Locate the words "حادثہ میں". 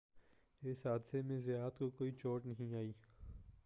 0.85-1.39